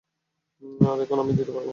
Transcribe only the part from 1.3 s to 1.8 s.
যেতে পারব না।